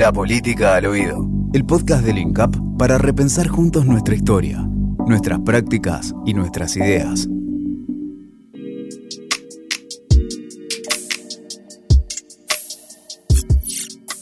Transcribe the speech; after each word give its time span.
La 0.00 0.10
política 0.10 0.76
al 0.76 0.86
oído. 0.86 1.28
El 1.52 1.66
podcast 1.66 2.02
del 2.02 2.16
INCAP 2.16 2.56
para 2.78 2.96
repensar 2.96 3.48
juntos 3.48 3.84
nuestra 3.84 4.14
historia, 4.14 4.56
nuestras 5.06 5.40
prácticas 5.40 6.14
y 6.24 6.32
nuestras 6.32 6.74
ideas. 6.78 7.28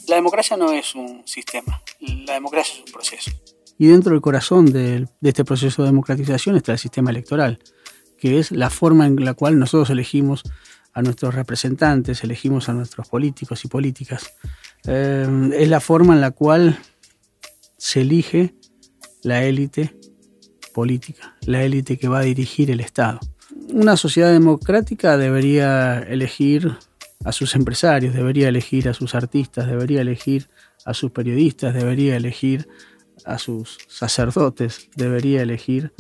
La 0.09 0.17
democracia 0.17 0.57
no 0.57 0.73
es 0.73 0.97
un 0.97 1.23
sistema, 1.25 1.81
la 2.27 2.33
democracia 2.33 2.75
es 2.75 2.81
un 2.81 2.93
proceso. 2.93 3.31
Y 3.79 3.87
dentro 3.87 4.11
del 4.11 4.21
corazón 4.21 4.73
de, 4.73 5.07
este 5.23 5.45
proceso 5.45 5.83
de 5.83 5.91
democratización 5.91 6.57
está 6.57 6.73
el 6.73 6.79
sistema 6.79 7.11
electoral, 7.11 7.61
que 8.19 8.41
es 8.41 8.51
la 8.51 8.69
forma 8.71 9.07
en 9.07 9.25
la 9.25 9.35
cual 9.35 9.61
nosotros 9.61 9.91
elegimos 9.91 10.43
a 10.93 11.03
nuestros 11.03 11.37
representantes, 11.37 12.25
elegimos 12.25 12.69
a 12.69 12.73
nuestros 12.73 13.07
políticos 13.07 13.65
y 13.65 13.69
políticas. 13.69 14.35
Eh, 14.91 15.51
es 15.55 15.69
la 15.69 15.81
forma 15.81 16.15
en 16.15 16.23
la 16.23 16.31
cual 16.31 16.79
se 17.77 18.01
elige 18.01 18.55
la 19.23 19.45
élite 19.45 19.95
política, 20.73 21.37
la 21.43 21.63
élite 21.63 21.99
que 21.99 22.09
va 22.09 22.21
a 22.21 22.23
dirigir 22.23 22.71
el 22.71 22.81
Estado. 22.81 23.21
Una 23.71 23.99
sociedad 23.99 24.33
democrática 24.33 25.19
debería 25.19 25.99
elegir 25.99 26.79
a 27.23 27.33
sus 27.33 27.55
empresarios, 27.55 28.15
debería 28.15 28.49
elegir 28.49 28.89
a 28.89 28.95
sus 28.95 29.15
artistas, 29.15 29.67
debería 29.67 30.01
elegir 30.01 30.49
a 30.87 30.95
sus 30.95 31.11
periodistas, 31.11 31.75
debería 31.75 32.17
elegir 32.17 32.67
a 33.27 33.37
sus 33.37 33.77
sacerdotes, 33.89 34.89
debería 34.97 35.43
elegir 35.43 35.93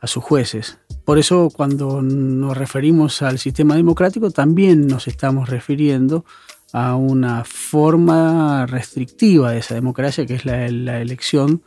a 0.00 0.06
sus 0.06 0.24
jueces. 0.24 0.78
Por 1.04 1.18
eso 1.18 1.50
cuando 1.54 2.00
nos 2.00 2.56
referimos 2.56 3.20
al 3.20 3.38
sistema 3.38 3.76
democrático 3.76 4.30
también 4.30 4.86
nos 4.86 5.08
estamos 5.08 5.50
refiriendo 5.50 6.24
a 6.72 6.96
una 6.96 7.44
forma 7.44 8.66
restrictiva 8.66 9.52
de 9.52 9.58
esa 9.58 9.74
democracia 9.74 10.26
que 10.26 10.34
es 10.34 10.44
la, 10.44 10.66
elección 10.66 11.62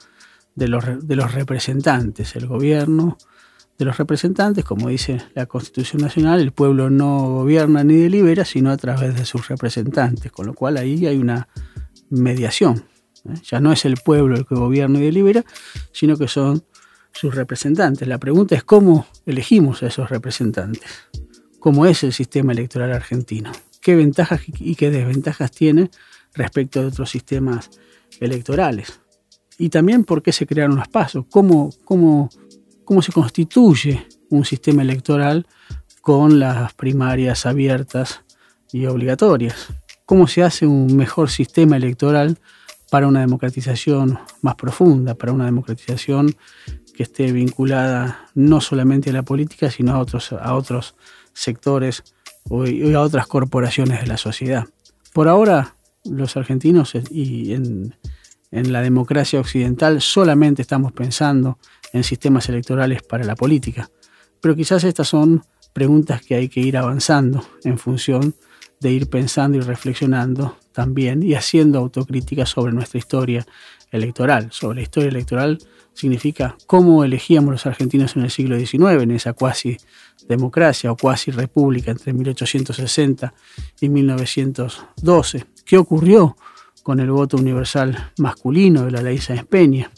de 0.55 0.67
los, 0.67 1.07
de 1.07 1.15
los 1.15 1.33
representantes, 1.33 2.35
el 2.35 2.47
gobierno, 2.47 3.17
de 3.77 3.85
los 3.85 3.97
representantes, 3.97 4.63
como 4.63 4.89
dice 4.89 5.21
la 5.33 5.45
Constitución 5.45 6.01
Nacional, 6.01 6.39
el 6.39 6.51
pueblo 6.51 6.89
no 6.89 7.27
gobierna 7.29 7.83
ni 7.83 7.95
delibera, 7.95 8.45
sino 8.45 8.71
a 8.71 8.77
través 8.77 9.15
de 9.15 9.25
sus 9.25 9.47
representantes, 9.47 10.31
con 10.31 10.45
lo 10.45 10.53
cual 10.53 10.77
ahí 10.77 11.05
hay 11.05 11.17
una 11.17 11.47
mediación. 12.09 12.85
¿eh? 13.25 13.33
Ya 13.43 13.59
no 13.59 13.71
es 13.71 13.85
el 13.85 13.95
pueblo 13.97 14.35
el 14.35 14.45
que 14.45 14.55
gobierna 14.55 14.99
y 14.99 15.03
delibera, 15.03 15.43
sino 15.91 16.17
que 16.17 16.27
son 16.27 16.63
sus 17.11 17.33
representantes. 17.35 18.07
La 18.07 18.19
pregunta 18.19 18.55
es 18.55 18.63
cómo 18.63 19.07
elegimos 19.25 19.81
a 19.83 19.87
esos 19.87 20.09
representantes, 20.09 20.83
cómo 21.59 21.85
es 21.85 22.03
el 22.03 22.13
sistema 22.13 22.51
electoral 22.51 22.91
argentino, 22.91 23.51
qué 23.83 23.95
ventajas 23.95 24.41
y 24.59 24.75
qué 24.75 24.89
desventajas 24.89 25.51
tiene 25.51 25.91
respecto 26.33 26.81
de 26.81 26.87
otros 26.87 27.09
sistemas 27.09 27.69
electorales. 28.19 28.99
Y 29.57 29.69
también 29.69 30.03
por 30.03 30.23
qué 30.23 30.31
se 30.31 30.47
crearon 30.47 30.77
los 30.77 30.87
pasos, 30.87 31.25
cómo, 31.29 31.69
cómo 31.83 32.29
cómo 32.83 33.01
se 33.01 33.11
constituye 33.11 34.05
un 34.29 34.45
sistema 34.45 34.81
electoral 34.81 35.47
con 36.01 36.39
las 36.39 36.73
primarias 36.73 37.45
abiertas 37.45 38.21
y 38.71 38.85
obligatorias. 38.85 39.67
Cómo 40.05 40.27
se 40.27 40.43
hace 40.43 40.65
un 40.65 40.95
mejor 40.95 41.29
sistema 41.29 41.77
electoral 41.77 42.37
para 42.89 43.07
una 43.07 43.21
democratización 43.21 44.19
más 44.41 44.55
profunda, 44.55 45.15
para 45.15 45.31
una 45.31 45.45
democratización 45.45 46.35
que 46.95 47.03
esté 47.03 47.31
vinculada 47.31 48.27
no 48.35 48.61
solamente 48.61 49.09
a 49.09 49.13
la 49.13 49.23
política, 49.23 49.71
sino 49.71 49.93
a 49.93 49.99
otros, 49.99 50.33
a 50.33 50.53
otros 50.53 50.95
sectores 51.33 52.03
y 52.49 52.93
a 52.93 53.01
otras 53.01 53.27
corporaciones 53.27 54.01
de 54.01 54.07
la 54.07 54.17
sociedad. 54.17 54.65
Por 55.13 55.27
ahora, 55.27 55.75
los 56.05 56.35
argentinos 56.37 56.93
y 57.09 57.53
en, 57.53 57.95
en 58.51 58.71
la 58.71 58.81
democracia 58.81 59.39
occidental 59.39 60.01
solamente 60.01 60.61
estamos 60.61 60.91
pensando 60.91 61.57
en 61.91 62.03
sistemas 62.03 62.49
electorales 62.49 63.01
para 63.01 63.23
la 63.23 63.35
política. 63.35 63.89
Pero 64.41 64.55
quizás 64.55 64.83
estas 64.83 65.07
son 65.07 65.43
preguntas 65.73 66.21
que 66.21 66.35
hay 66.35 66.49
que 66.49 66.59
ir 66.59 66.77
avanzando 66.77 67.43
en 67.63 67.77
función 67.77 68.35
de 68.79 68.91
ir 68.91 69.09
pensando 69.09 69.57
y 69.57 69.61
reflexionando 69.61 70.57
también 70.71 71.23
y 71.23 71.33
haciendo 71.33 71.79
autocrítica 71.79 72.45
sobre 72.45 72.73
nuestra 72.73 72.99
historia 72.99 73.45
electoral. 73.91 74.51
Sobre 74.51 74.75
la 74.77 74.81
historia 74.83 75.09
electoral 75.09 75.57
significa 75.93 76.57
cómo 76.67 77.03
elegíamos 77.03 77.51
los 77.51 77.65
argentinos 77.65 78.15
en 78.15 78.23
el 78.23 78.31
siglo 78.31 78.57
XIX, 78.57 79.01
en 79.01 79.11
esa 79.11 79.33
cuasi 79.33 79.77
democracia 80.27 80.91
o 80.91 80.97
cuasi 80.97 81.31
república 81.31 81.91
entre 81.91 82.13
1860 82.13 83.33
y 83.81 83.89
1912. 83.89 85.45
¿Qué 85.65 85.77
ocurrió 85.77 86.35
con 86.81 86.99
el 86.99 87.11
voto 87.11 87.37
universal 87.37 88.11
masculino 88.17 88.85
de 88.85 88.91
la 88.91 89.01
ley 89.01 89.17
Sáenz 89.19 89.45
Peña? 89.45 89.91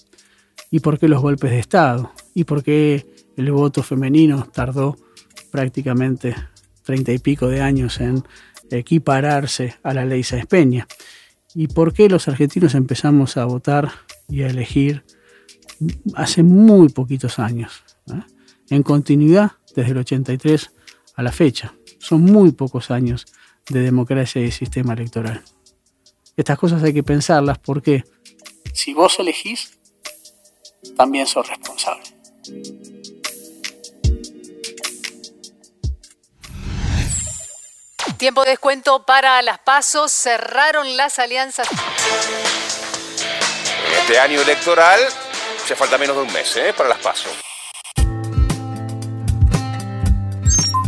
y 0.75 0.81
por 0.81 0.99
qué 0.99 1.07
los 1.07 1.21
golpes 1.21 1.51
de 1.51 1.59
Estado 1.59 2.11
y 2.33 2.43
por 2.43 2.61
qué 2.61 3.05
el 3.37 3.51
voto 3.51 3.83
femenino 3.83 4.45
tardó 4.51 4.97
prácticamente 5.51 6.35
treinta 6.83 7.13
y 7.13 7.19
pico 7.19 7.47
de 7.47 7.61
años 7.61 8.01
en 8.01 8.23
equipararse 8.69 9.75
a 9.83 9.93
la 9.93 10.03
ley 10.03 10.23
Sáenz 10.23 10.47
Peña 10.47 10.87
y 11.53 11.67
por 11.67 11.93
qué 11.93 12.09
los 12.09 12.27
argentinos 12.27 12.75
empezamos 12.75 13.37
a 13.37 13.45
votar 13.45 13.89
y 14.27 14.41
a 14.41 14.47
elegir 14.47 15.05
hace 16.15 16.43
muy 16.43 16.89
poquitos 16.89 17.39
años, 17.39 17.83
¿eh? 18.07 18.21
en 18.69 18.83
continuidad 18.83 19.51
desde 19.75 19.91
el 19.91 19.97
83 19.99 20.71
a 21.15 21.23
la 21.23 21.31
fecha. 21.31 21.73
Son 21.99 22.21
muy 22.21 22.51
pocos 22.51 22.91
años 22.91 23.25
de 23.69 23.79
democracia 23.79 24.41
y 24.41 24.51
sistema 24.51 24.93
electoral. 24.93 25.43
Estas 26.37 26.59
cosas 26.59 26.83
hay 26.83 26.93
que 26.93 27.03
pensarlas 27.03 27.57
porque 27.59 28.03
si 28.75 28.93
vos 28.93 29.17
elegís, 29.19 29.79
también 30.97 31.25
sos 31.25 31.47
responsable. 31.47 32.03
Tiempo 38.17 38.43
de 38.43 38.51
descuento 38.51 39.05
para 39.05 39.41
las 39.41 39.59
pasos. 39.59 40.11
Cerraron 40.11 40.97
las 40.97 41.19
alianzas. 41.19 41.67
En 43.87 44.01
este 44.01 44.19
año 44.19 44.41
electoral 44.41 44.99
falta 45.73 45.97
menos 45.97 46.15
de 46.15 46.21
un 46.21 46.31
mes 46.31 46.55
¿eh? 46.57 46.73
para 46.77 46.89
las 46.89 46.99
pasos. 46.99 47.31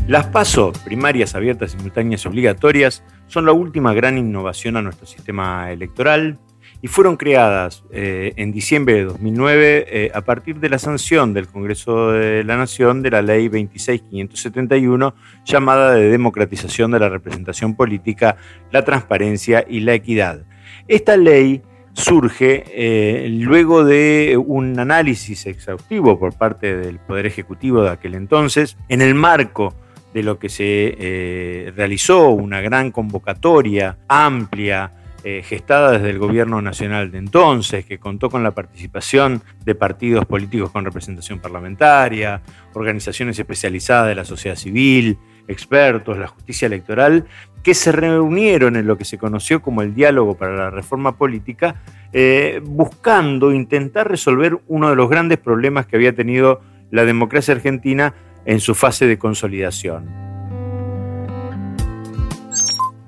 Las 0.07 0.27
PASO, 0.27 0.71
primarias 0.85 1.35
abiertas, 1.35 1.71
simultáneas 1.71 2.23
y 2.23 2.27
obligatorias, 2.27 3.03
son 3.27 3.45
la 3.45 3.51
última 3.51 3.93
gran 3.93 4.17
innovación 4.17 4.77
a 4.77 4.81
nuestro 4.81 5.05
sistema 5.05 5.71
electoral 5.71 6.39
y 6.81 6.87
fueron 6.87 7.17
creadas 7.17 7.83
eh, 7.91 8.33
en 8.37 8.51
diciembre 8.51 8.95
de 8.95 9.03
2009 9.05 9.85
eh, 9.89 10.11
a 10.13 10.21
partir 10.21 10.59
de 10.59 10.69
la 10.69 10.79
sanción 10.79 11.33
del 11.33 11.47
Congreso 11.47 12.11
de 12.11 12.43
la 12.43 12.55
Nación 12.55 13.01
de 13.01 13.11
la 13.11 13.21
Ley 13.21 13.49
26571 13.49 15.15
llamada 15.43 15.93
de 15.93 16.09
democratización 16.09 16.91
de 16.91 16.99
la 16.99 17.09
representación 17.09 17.75
política, 17.75 18.37
la 18.71 18.85
transparencia 18.85 19.65
y 19.67 19.81
la 19.81 19.93
equidad. 19.93 20.45
Esta 20.87 21.17
ley 21.17 21.63
surge 21.97 22.63
eh, 22.67 23.27
luego 23.29 23.83
de 23.83 24.37
un 24.37 24.79
análisis 24.79 25.45
exhaustivo 25.45 26.17
por 26.17 26.33
parte 26.33 26.77
del 26.77 26.99
Poder 26.99 27.25
Ejecutivo 27.25 27.81
de 27.81 27.89
aquel 27.89 28.15
entonces, 28.15 28.77
en 28.87 29.01
el 29.01 29.15
marco 29.15 29.73
de 30.13 30.23
lo 30.23 30.39
que 30.39 30.49
se 30.49 31.71
realizó 31.75 32.29
una 32.29 32.61
gran 32.61 32.91
convocatoria 32.91 33.97
amplia, 34.07 34.91
eh, 35.29 35.43
gestada 35.43 35.91
desde 35.91 36.11
el 36.11 36.19
gobierno 36.19 36.61
nacional 36.61 37.11
de 37.11 37.17
entonces, 37.17 37.83
que 37.85 37.97
contó 37.99 38.29
con 38.29 38.43
la 38.43 38.51
participación 38.51 39.41
de 39.65 39.75
partidos 39.75 40.25
políticos 40.25 40.71
con 40.71 40.85
representación 40.85 41.39
parlamentaria, 41.39 42.41
organizaciones 42.73 43.37
especializadas 43.37 44.07
de 44.07 44.15
la 44.15 44.23
sociedad 44.23 44.55
civil, 44.55 45.17
expertos, 45.47 46.17
la 46.17 46.27
justicia 46.27 46.65
electoral, 46.65 47.25
que 47.63 47.73
se 47.73 47.91
reunieron 47.91 48.75
en 48.75 48.87
lo 48.87 48.97
que 48.97 49.05
se 49.05 49.17
conoció 49.17 49.61
como 49.61 49.81
el 49.81 49.93
diálogo 49.93 50.35
para 50.35 50.55
la 50.55 50.69
reforma 50.69 51.17
política, 51.17 51.75
eh, 52.13 52.61
buscando 52.63 53.53
intentar 53.53 54.09
resolver 54.09 54.57
uno 54.67 54.89
de 54.89 54.95
los 54.95 55.09
grandes 55.09 55.37
problemas 55.37 55.85
que 55.85 55.95
había 55.95 56.15
tenido 56.15 56.61
la 56.91 57.05
democracia 57.05 57.53
argentina 57.53 58.13
en 58.45 58.59
su 58.59 58.75
fase 58.75 59.07
de 59.07 59.17
consolidación 59.17 60.26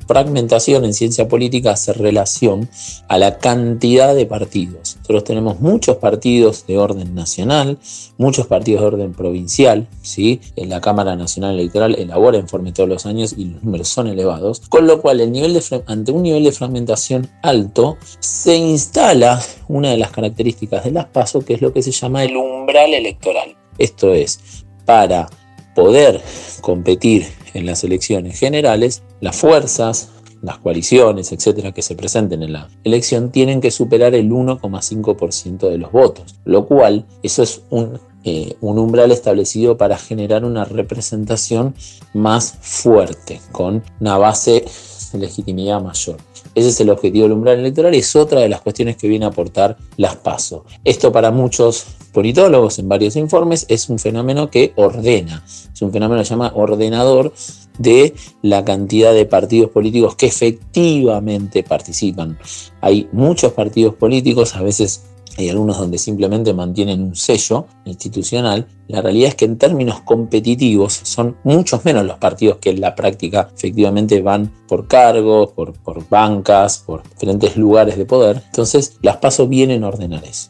fragmentación 0.10 0.86
en 0.86 0.96
ciencia 0.96 1.28
política 1.28 1.74
hace 1.74 1.94
relación 1.94 2.68
a 3.08 3.20
la 3.20 3.38
cantidad 3.38 4.16
de 4.16 4.26
partidos. 4.26 4.98
Nosotros 5.02 5.24
tenemos 5.24 5.60
muchos 5.60 5.98
partidos 5.98 6.66
de 6.66 6.80
orden 6.80 7.14
nacional, 7.14 7.78
muchos 8.18 8.48
partidos 8.48 8.82
de 8.82 8.88
orden 8.88 9.14
provincial, 9.14 9.88
¿sí? 10.02 10.42
En 10.56 10.70
la 10.70 10.82
Cámara 10.82 11.16
Nacional 11.16 11.60
Electoral 11.60 11.94
elabora 11.94 12.40
informe 12.40 12.72
todos 12.72 12.90
los 12.90 13.06
años 13.06 13.36
y 13.38 13.46
los 13.46 13.62
números 13.62 13.88
son 13.88 14.08
elevados, 14.08 14.62
con 14.62 14.88
lo 14.88 15.00
cual 15.00 15.22
el 15.22 15.32
nivel 15.32 15.54
de, 15.54 15.84
ante 15.86 16.12
un 16.12 16.24
nivel 16.24 16.44
de 16.44 16.54
fragmentación 16.54 17.30
alto 17.44 17.98
se 18.20 18.56
instala 18.56 19.40
una 19.68 19.92
de 19.92 19.98
las 20.00 20.10
características 20.10 20.86
de 20.86 20.92
las 20.92 21.06
PASO 21.06 21.46
que 21.46 21.54
es 21.54 21.62
lo 21.62 21.72
que 21.72 21.84
se 21.84 21.92
llama 21.92 22.24
el 22.24 22.36
umbral 22.36 22.96
electoral. 22.96 23.56
Esto 23.78 24.12
es, 24.16 24.66
para 24.86 25.30
poder 25.76 26.20
competir 26.62 27.28
en 27.54 27.68
las 27.68 27.84
elecciones 27.84 28.40
generales, 28.40 29.04
las 29.22 29.36
fuerzas 29.36 30.10
las 30.42 30.58
coaliciones, 30.60 31.32
etcétera, 31.32 31.72
que 31.72 31.82
se 31.82 31.96
presenten 31.96 32.44
en 32.44 32.54
la 32.54 32.70
elección, 32.84 33.32
tienen 33.32 33.62
que 33.62 33.72
superar 33.72 34.16
el 34.16 34.30
1,5% 34.32 35.70
de 35.70 35.78
los 35.78 35.92
votos, 35.92 36.36
lo 36.46 36.66
cual 36.66 37.06
eso 37.24 37.44
es 37.44 37.62
un, 37.70 38.00
eh, 38.24 38.56
un 38.62 38.80
umbral 38.80 39.12
establecido 39.12 39.78
para 39.78 39.98
generar 39.98 40.46
una 40.46 40.66
representación 40.66 41.76
más 42.14 42.58
fuerte, 42.62 43.42
con 43.52 43.84
una 44.00 44.18
base 44.18 44.66
de 45.12 45.20
legitimidad 45.20 45.82
mayor. 45.82 46.18
Ese 46.56 46.70
es 46.70 46.80
el 46.82 46.90
objetivo 46.90 47.24
del 47.24 47.34
umbral 47.34 47.60
electoral 47.60 47.94
y 47.96 48.00
es 48.00 48.16
otra 48.16 48.40
de 48.42 48.50
las 48.50 48.62
cuestiones 48.62 48.96
que 48.96 49.08
viene 49.08 49.26
a 49.26 49.30
aportar 49.30 49.78
las 49.98 50.16
PASO. 50.16 50.66
Esto 50.84 51.12
para 51.12 51.32
muchos 51.32 51.86
politólogos 52.12 52.80
en 52.80 52.90
varios 52.90 53.16
informes 53.16 53.66
es 53.70 53.90
un 53.90 54.00
fenómeno 54.00 54.50
que 54.50 54.74
ordena, 54.76 55.44
es 55.48 55.82
un 55.82 55.92
fenómeno 55.92 56.22
que 56.22 56.26
se 56.26 56.32
llama 56.32 56.52
ordenador 56.56 57.34
de 57.80 58.14
la 58.44 58.64
cantidad 58.64 59.14
de 59.14 59.26
partidos 59.26 59.72
políticos 59.72 60.16
que 60.16 60.28
efectivamente 60.28 61.64
participan. 61.64 62.38
Hay 62.82 63.10
muchos 63.12 63.54
partidos 63.54 63.96
políticos, 63.96 64.56
a 64.56 64.62
veces 64.62 65.04
hay 65.40 65.50
algunos 65.50 65.78
donde 65.78 65.98
simplemente 65.98 66.54
mantienen 66.54 67.02
un 67.02 67.16
sello 67.16 67.66
institucional. 67.86 68.68
La 68.90 69.02
realidad 69.02 69.30
es 69.30 69.36
que 69.36 69.46
en 69.46 69.58
términos 69.58 70.02
competitivos 70.02 71.00
son 71.04 71.38
muchos 71.46 71.86
menos 71.86 72.06
los 72.06 72.18
partidos 72.18 72.58
que 72.58 72.72
en 72.72 72.82
la 72.82 72.94
práctica 72.94 73.50
efectivamente 73.56 74.22
van 74.22 74.52
por 74.68 74.88
cargos, 74.88 75.52
por, 75.52 75.74
por 75.74 76.08
bancas, 76.10 76.84
por 76.86 77.04
diferentes 77.10 77.56
lugares 77.56 77.98
de 77.98 78.06
poder. 78.06 78.44
Entonces 78.48 78.98
las 79.02 79.18
pasos 79.18 79.48
vienen 79.48 79.86
a 79.86 79.88
ordenar 79.88 80.26
eso. 80.26 80.50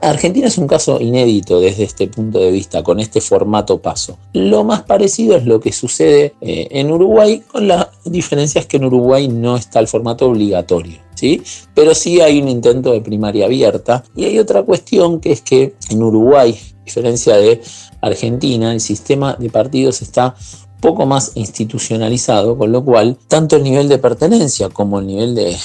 Argentina 0.00 0.46
es 0.46 0.58
un 0.58 0.68
caso 0.68 1.00
inédito 1.00 1.60
desde 1.60 1.82
este 1.82 2.06
punto 2.06 2.38
de 2.38 2.52
vista, 2.52 2.82
con 2.82 3.00
este 3.00 3.20
formato 3.20 3.80
paso. 3.82 4.16
Lo 4.32 4.62
más 4.62 4.82
parecido 4.82 5.36
es 5.36 5.44
lo 5.44 5.60
que 5.60 5.72
sucede 5.72 6.34
eh, 6.40 6.68
en 6.70 6.92
Uruguay, 6.92 7.42
con 7.50 7.66
la 7.66 7.90
diferencia 8.04 8.60
es 8.60 8.66
que 8.66 8.76
en 8.76 8.84
Uruguay 8.84 9.26
no 9.28 9.56
está 9.56 9.80
el 9.80 9.88
formato 9.88 10.26
obligatorio. 10.26 10.98
¿Sí? 11.14 11.42
Pero 11.74 11.96
sí 11.96 12.20
hay 12.20 12.40
un 12.40 12.48
intento 12.48 12.92
de 12.92 13.00
primaria 13.00 13.46
abierta. 13.46 14.04
Y 14.14 14.24
hay 14.24 14.38
otra 14.38 14.62
cuestión 14.62 15.18
que 15.18 15.32
es 15.32 15.42
que 15.42 15.74
en 15.90 16.00
Uruguay, 16.00 16.56
a 16.56 16.84
diferencia 16.84 17.36
de 17.36 17.60
Argentina, 18.00 18.72
el 18.72 18.80
sistema 18.80 19.34
de 19.34 19.50
partidos 19.50 20.00
está 20.00 20.36
poco 20.80 21.06
más 21.06 21.32
institucionalizado, 21.34 22.56
con 22.56 22.70
lo 22.70 22.84
cual 22.84 23.18
tanto 23.26 23.56
el 23.56 23.64
nivel 23.64 23.88
de 23.88 23.98
pertenencia 23.98 24.68
como 24.68 25.00
el 25.00 25.08
nivel 25.08 25.34
de 25.34 25.56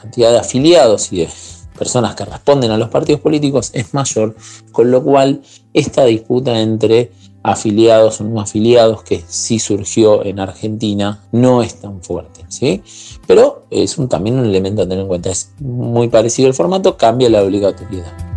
cantidad 0.00 0.30
de 0.30 0.38
afiliados 0.38 1.12
y 1.12 1.18
de 1.18 1.28
personas 1.80 2.14
que 2.14 2.26
responden 2.26 2.70
a 2.70 2.76
los 2.76 2.90
partidos 2.90 3.22
políticos 3.22 3.70
es 3.72 3.94
mayor, 3.94 4.36
con 4.70 4.90
lo 4.90 5.02
cual 5.02 5.40
esta 5.72 6.04
disputa 6.04 6.60
entre 6.60 7.10
afiliados 7.42 8.20
o 8.20 8.24
no 8.24 8.38
afiliados 8.38 9.02
que 9.02 9.24
sí 9.26 9.58
surgió 9.58 10.22
en 10.22 10.40
Argentina 10.40 11.22
no 11.32 11.62
es 11.62 11.80
tan 11.80 12.02
fuerte, 12.02 12.44
¿sí? 12.48 12.82
Pero 13.26 13.64
es 13.70 13.96
también 14.10 14.38
un 14.38 14.44
elemento 14.44 14.82
a 14.82 14.84
tener 14.84 15.00
en 15.00 15.08
cuenta, 15.08 15.30
es 15.30 15.52
muy 15.58 16.08
parecido 16.08 16.48
el 16.48 16.54
formato, 16.54 16.98
cambia 16.98 17.30
la 17.30 17.42
obligatoriedad. 17.42 18.29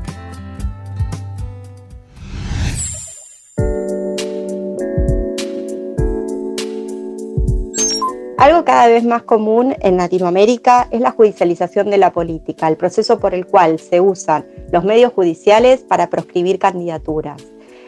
Cada 8.84 8.96
vez 8.96 9.06
más 9.06 9.24
común 9.24 9.78
en 9.80 9.96
Latinoamérica 9.96 10.90
es 10.92 11.00
la 11.00 11.12
judicialización 11.12 11.90
de 11.90 11.98
la 11.98 12.12
política, 12.12 12.68
el 12.68 12.76
proceso 12.76 13.18
por 13.18 13.34
el 13.34 13.48
cual 13.48 13.80
se 13.80 14.02
usan 14.02 14.46
los 14.74 14.84
medios 14.84 15.14
judiciales 15.14 15.84
para 15.84 16.10
proscribir 16.10 16.60
candidaturas. 16.60 17.42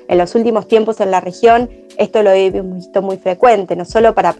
En 0.08 0.18
los 0.18 0.36
últimos 0.36 0.70
tiempos 0.70 1.02
en 1.02 1.12
la 1.12 1.20
región 1.20 1.70
esto 1.98 2.24
lo 2.24 2.32
hemos 2.32 2.78
visto 2.78 3.02
muy 3.02 3.18
frecuente, 3.18 3.76
no 3.76 3.84
solo 3.84 4.16
para 4.16 4.38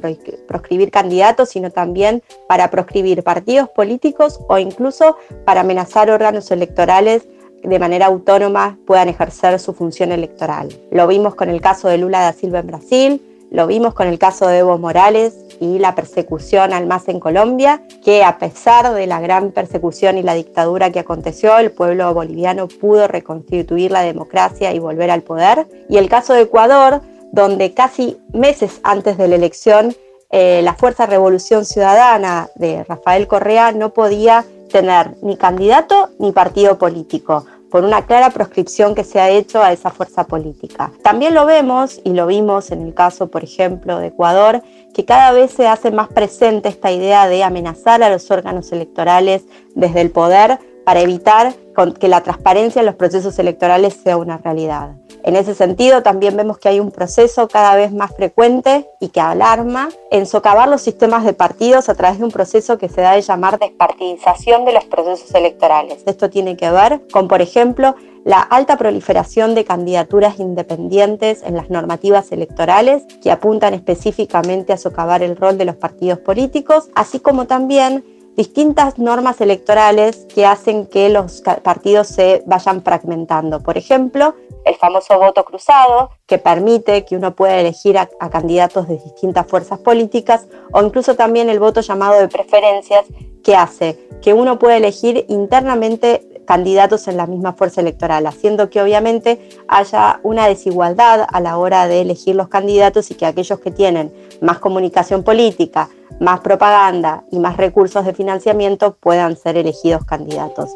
proscribir 0.48 0.92
candidatos, 0.92 1.50
sino 1.50 1.72
también 1.72 2.24
para 2.48 2.72
proscribir 2.72 3.22
partidos 3.22 3.68
políticos 3.68 4.40
o 4.48 4.58
incluso 4.58 5.18
para 5.44 5.60
amenazar 5.60 6.10
órganos 6.10 6.52
electorales 6.52 7.28
de 7.64 7.80
manera 7.80 8.06
autónoma 8.06 8.78
puedan 8.88 9.10
ejercer 9.10 9.60
su 9.60 9.74
función 9.74 10.14
electoral. 10.14 10.70
Lo 10.90 11.06
vimos 11.06 11.36
con 11.36 11.50
el 11.50 11.60
caso 11.60 11.90
de 11.90 11.98
Lula 11.98 12.22
da 12.22 12.32
Silva 12.32 12.60
en 12.60 12.68
Brasil, 12.68 13.22
lo 13.52 13.68
vimos 13.68 13.94
con 13.94 14.08
el 14.08 14.20
caso 14.20 14.48
de 14.48 14.60
Evo 14.60 14.78
Morales 14.78 15.36
y 15.60 15.80
la 15.80 15.96
persecución 15.96 16.74
al 16.74 16.88
MAS 16.88 17.08
en 17.08 17.20
Colombia, 17.20 17.82
que 18.04 18.24
a 18.24 18.38
pesar 18.38 18.94
de 18.94 19.08
la 19.08 19.20
gran 19.20 19.52
persecución 19.52 20.18
y 20.18 20.24
la 20.24 20.34
dictadura 20.34 20.92
que 20.92 21.00
aconteció, 21.00 21.58
el 21.58 21.72
pueblo 21.72 22.14
boliviano 22.14 22.68
pudo 22.68 23.08
reconstituir 23.08 23.92
la 23.92 24.02
democracia 24.02 24.74
y 24.74 24.80
volver 24.80 25.12
al 25.12 25.22
poder. 25.22 25.68
Y 25.90 25.98
el 25.98 26.10
caso 26.10 26.34
de 26.34 26.42
Ecuador, 26.42 27.02
donde 27.32 27.74
casi 27.74 28.18
meses 28.34 28.82
antes 28.84 29.18
de 29.18 29.28
la 29.28 29.36
elección, 29.36 29.96
eh, 30.32 30.62
la 30.64 30.74
Fuerza 30.74 31.06
Revolución 31.06 31.66
Ciudadana 31.66 32.50
de 32.56 32.84
Rafael 32.84 33.28
Correa 33.28 33.72
no 33.72 33.94
podía 33.94 34.44
tener 34.72 35.16
ni 35.22 35.38
candidato 35.38 36.10
ni 36.20 36.32
partido 36.32 36.78
político 36.78 37.46
por 37.76 37.84
una 37.84 38.06
clara 38.06 38.30
proscripción 38.30 38.96
que 38.96 39.04
se 39.04 39.20
ha 39.20 39.30
hecho 39.30 39.62
a 39.62 39.74
esa 39.74 39.90
fuerza 39.90 40.24
política. 40.24 40.94
También 41.04 41.34
lo 41.34 41.46
vemos, 41.46 42.00
y 42.06 42.14
lo 42.14 42.26
vimos 42.26 42.72
en 42.72 42.82
el 42.82 42.94
caso, 42.94 43.28
por 43.28 43.44
ejemplo, 43.44 44.00
de 44.00 44.08
Ecuador, 44.08 44.64
que 44.94 45.04
cada 45.04 45.34
vez 45.34 45.52
se 45.52 45.68
hace 45.68 45.92
más 45.92 46.08
presente 46.08 46.70
esta 46.70 46.90
idea 46.94 47.28
de 47.28 47.44
amenazar 47.44 48.02
a 48.02 48.10
los 48.10 48.32
órganos 48.32 48.72
electorales 48.72 49.44
desde 49.74 50.00
el 50.00 50.10
poder 50.10 50.58
para 50.86 51.02
evitar 51.02 51.54
que 52.00 52.08
la 52.08 52.22
transparencia 52.22 52.80
en 52.80 52.86
los 52.86 52.96
procesos 52.96 53.38
electorales 53.40 54.00
sea 54.02 54.16
una 54.16 54.38
realidad. 54.38 54.92
En 55.24 55.36
ese 55.36 55.56
sentido, 55.56 56.04
también 56.04 56.38
vemos 56.38 56.60
que 56.60 56.70
hay 56.70 56.80
un 56.80 56.92
proceso 56.92 57.48
cada 57.48 57.76
vez 57.76 57.92
más 57.92 58.16
frecuente 58.16 58.88
y 59.00 59.10
que 59.10 59.20
alarma 59.20 59.90
en 60.12 60.28
socavar 60.28 60.70
los 60.70 60.82
sistemas 60.82 61.26
de 61.26 61.34
partidos 61.34 61.90
a 61.90 61.96
través 61.96 62.20
de 62.20 62.26
un 62.26 62.32
proceso 62.32 62.78
que 62.78 62.90
se 62.90 63.02
da 63.02 63.14
de 63.14 63.24
llamar 63.24 63.58
despartidización 63.58 64.66
de 64.66 64.74
los 64.74 64.86
procesos 64.86 65.34
electorales. 65.34 66.04
Esto 66.06 66.30
tiene 66.30 66.56
que 66.56 66.70
ver 66.70 67.02
con, 67.12 67.28
por 67.28 67.42
ejemplo, 67.42 67.96
la 68.24 68.40
alta 68.40 68.78
proliferación 68.78 69.56
de 69.56 69.66
candidaturas 69.66 70.40
independientes 70.40 71.44
en 71.44 71.56
las 71.56 71.70
normativas 71.70 72.32
electorales 72.32 73.04
que 73.22 73.32
apuntan 73.32 73.74
específicamente 73.74 74.74
a 74.74 74.78
socavar 74.78 75.24
el 75.24 75.36
rol 75.36 75.58
de 75.58 75.66
los 75.66 75.76
partidos 75.76 76.20
políticos, 76.20 76.90
así 76.96 77.20
como 77.20 77.46
también 77.46 78.04
distintas 78.36 78.98
normas 78.98 79.40
electorales 79.42 80.26
que 80.34 80.46
hacen 80.46 80.88
que 80.88 81.10
los 81.10 81.42
partidos 81.64 82.08
se 82.08 82.44
vayan 82.46 82.84
fragmentando. 82.84 83.62
Por 83.62 83.78
ejemplo, 83.78 84.36
el 84.66 84.76
famoso 84.76 85.18
voto 85.20 85.46
cruzado, 85.46 86.10
que 86.26 86.38
permite 86.38 87.06
que 87.06 87.16
uno 87.16 87.36
pueda 87.36 87.60
elegir 87.60 87.98
a, 87.98 88.08
candidatos 88.30 88.88
de 88.88 88.98
distintas 88.98 89.48
fuerzas 89.48 89.80
políticas, 89.80 90.48
o 90.74 90.82
incluso 90.82 91.16
también 91.16 91.50
el 91.50 91.60
voto 91.60 91.82
llamado 91.82 92.20
de 92.20 92.28
preferencias, 92.28 93.06
que 93.44 93.56
hace 93.56 94.00
que 94.22 94.34
uno 94.34 94.58
pueda 94.58 94.78
elegir 94.78 95.26
internamente 95.30 96.35
candidatos 96.46 97.08
en 97.08 97.18
la 97.18 97.28
misma 97.28 97.54
fuerza 97.54 97.82
electoral, 97.82 98.28
haciendo 98.28 98.70
que 98.70 98.82
obviamente 98.82 99.50
haya 99.68 100.20
una 100.24 100.48
desigualdad 100.48 101.26
a 101.28 101.40
la 101.40 101.58
hora 101.58 101.88
de 101.88 102.02
elegir 102.02 102.36
los 102.36 102.48
candidatos 102.48 103.12
y 103.12 103.16
que 103.16 103.26
aquellos 103.26 103.60
que 103.60 103.72
tienen 103.72 104.14
más 104.42 104.60
comunicación 104.60 105.24
política, 105.24 105.90
más 106.20 106.40
propaganda 106.40 107.24
y 107.32 107.40
más 107.40 107.58
recursos 107.58 108.06
de 108.06 108.14
financiamiento 108.14 108.96
puedan 109.00 109.36
ser 109.36 109.58
elegidos 109.58 110.06
candidatos. 110.06 110.70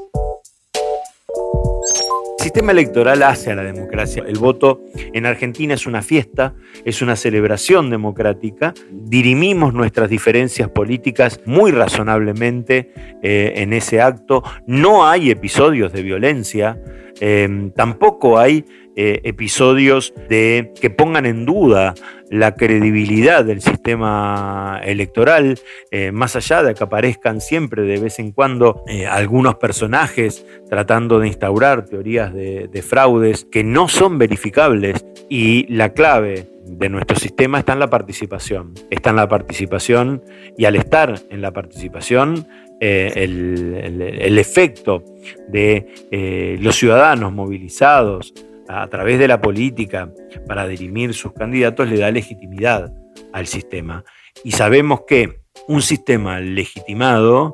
El 2.39 2.43
sistema 2.43 2.72
electoral 2.72 3.22
hace 3.24 3.51
a 3.51 3.55
la 3.55 3.63
democracia. 3.63 4.24
El 4.25 4.38
voto 4.39 4.86
en 4.96 5.25
Argentina 5.25 5.74
es 5.74 5.86
una 5.86 6.01
fiesta, 6.01 6.55
es 6.86 7.01
una 7.01 7.17
celebración 7.17 7.89
democrática. 7.89 8.74
Dirimimos 8.89 9.74
nuestras 9.74 10.10
diferencias 10.10 10.69
políticas 10.69 11.41
muy 11.46 11.72
razonablemente 11.72 12.93
eh, 13.22 13.55
en 13.58 13.74
ese 13.74 14.00
acto. 14.00 14.41
No 14.65 15.05
hay 15.05 15.31
episodios 15.31 15.91
de 15.91 16.01
violencia, 16.01 16.81
eh, 17.19 17.71
tampoco 17.75 18.38
hay 18.38 18.65
eh, 19.01 19.21
episodios 19.23 20.13
de, 20.27 20.73
que 20.81 20.89
pongan 20.89 21.25
en 21.25 21.45
duda 21.45 21.93
la 22.29 22.55
credibilidad 22.55 23.45
del 23.45 23.61
sistema 23.61 24.81
electoral, 24.83 25.57
eh, 25.91 26.11
más 26.11 26.35
allá 26.35 26.63
de 26.63 26.73
que 26.73 26.83
aparezcan 26.83 27.39
siempre 27.39 27.83
de 27.83 27.97
vez 27.97 28.19
en 28.19 28.33
cuando 28.33 28.83
eh, 28.88 29.07
algunos 29.07 29.55
personajes 29.55 30.45
tratando 30.69 31.17
de 31.19 31.27
instaurar 31.27 31.85
teorías 31.85 32.33
de 32.33 32.83
fraudes 32.85 33.45
que 33.45 33.63
no 33.63 33.88
son 33.88 34.17
verificables 34.17 35.05
y 35.29 35.65
la 35.73 35.93
clave 35.93 36.49
de 36.65 36.89
nuestro 36.89 37.17
sistema 37.17 37.59
está 37.59 37.73
en 37.73 37.79
la 37.79 37.89
participación. 37.89 38.73
Está 38.89 39.11
en 39.11 39.15
la 39.15 39.29
participación 39.29 40.23
y 40.57 40.65
al 40.65 40.75
estar 40.75 41.15
en 41.29 41.41
la 41.41 41.51
participación, 41.51 42.47
el, 42.79 44.38
efecto 44.38 45.03
de 45.50 46.57
los 46.62 46.75
ciudadanos 46.75 47.33
movilizados, 47.33 48.33
a 48.69 48.88
través 48.88 49.17
de 49.17 49.27
la 49.27 49.41
política 49.41 50.13
para 50.48 50.67
dirimir 50.67 51.15
sus 51.15 51.33
candidatos 51.33 51.89
le 51.89 51.98
da 51.98 52.12
legitimidad 52.12 52.93
al 53.33 53.48
sistema. 53.48 54.03
Y 54.43 54.51
sabemos 54.51 55.01
que 55.07 55.41
un 55.67 55.81
sistema 55.81 56.39
legitimado 56.39 57.53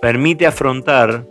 permite 0.00 0.46
afrontar 0.46 1.26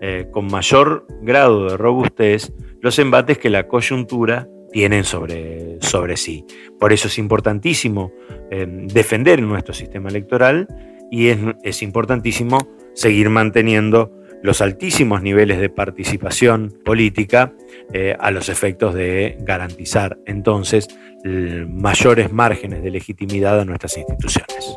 eh, 0.00 0.26
con 0.32 0.46
mayor 0.46 1.06
grado 1.22 1.70
de 1.70 1.76
robustez 1.76 2.52
los 2.80 2.98
embates 2.98 3.38
que 3.38 3.50
la 3.50 3.68
coyuntura 3.68 4.48
tiene 4.72 5.04
sobre, 5.04 5.78
sobre 5.80 6.16
sí. 6.16 6.44
Por 6.80 6.92
eso 6.92 7.06
es 7.06 7.18
importantísimo 7.18 8.12
eh, 8.50 8.66
defender 8.68 9.40
nuestro 9.42 9.74
sistema 9.74 10.08
electoral 10.08 10.66
y 11.12 11.28
es, 11.28 11.82
importantísimo 11.82 12.56
seguir 12.94 13.28
manteniendo 13.28 14.10
los 14.42 14.62
altísimos 14.62 15.22
niveles 15.22 15.60
de 15.60 15.68
participación 15.68 16.72
política 16.86 17.52
eh, 17.92 18.16
a 18.18 18.30
los 18.30 18.48
efectos 18.48 18.94
de 18.94 19.36
garantizar 19.40 20.18
entonces 20.24 20.88
mayores 21.24 22.32
márgenes 22.32 22.82
de 22.82 22.90
legitimidad 22.90 23.60
a 23.60 23.64
nuestras 23.64 23.96
instituciones. 23.96 24.76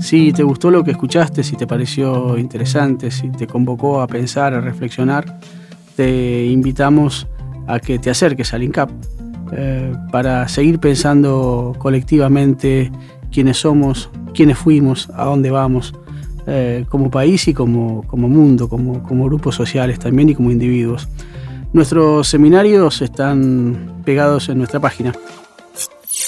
Si 0.00 0.32
te 0.32 0.42
gustó 0.42 0.72
lo 0.72 0.82
que 0.82 0.92
escuchaste, 0.92 1.44
si 1.44 1.56
te 1.56 1.68
pareció 1.68 2.36
interesante, 2.38 3.12
si 3.12 3.30
te 3.30 3.46
convocó 3.46 4.00
a 4.00 4.08
pensar, 4.08 4.54
a 4.54 4.60
reflexionar, 4.60 5.38
te 6.00 6.46
invitamos 6.46 7.26
a 7.66 7.78
que 7.78 7.98
te 7.98 8.08
acerques 8.08 8.54
al 8.54 8.62
INCAP 8.62 8.88
eh, 9.52 9.92
para 10.10 10.48
seguir 10.48 10.78
pensando 10.78 11.76
colectivamente 11.78 12.90
quiénes 13.30 13.58
somos, 13.58 14.08
quiénes 14.32 14.56
fuimos, 14.56 15.10
a 15.14 15.24
dónde 15.24 15.50
vamos, 15.50 15.92
eh, 16.46 16.86
como 16.88 17.10
país 17.10 17.46
y 17.48 17.54
como, 17.54 18.06
como 18.06 18.30
mundo, 18.30 18.70
como, 18.70 19.02
como 19.02 19.26
grupos 19.26 19.56
sociales 19.56 19.98
también 19.98 20.30
y 20.30 20.34
como 20.34 20.50
individuos. 20.50 21.06
Nuestros 21.74 22.28
seminarios 22.28 23.02
están 23.02 24.00
pegados 24.02 24.48
en 24.48 24.56
nuestra 24.56 24.80
página. 24.80 25.12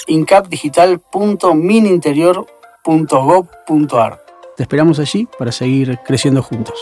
incapdigital.mininterior.com 0.07 2.47
.gov.ar. 2.85 4.21
Te 4.57 4.65
esperamos 4.65 4.99
allí 4.99 5.29
para 5.39 5.53
seguir 5.53 6.01
creciendo 6.05 6.43
juntos. 6.43 6.75